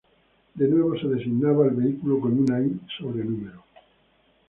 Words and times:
De 0.55 0.67
nuevo 0.67 0.97
se 0.97 1.05
designaba 1.07 1.65
al 1.65 1.75
vehículo 1.75 2.19
con 2.19 2.33
una 2.39 2.59
Y 2.59 2.75
sobre 2.97 3.23
número. 3.23 3.63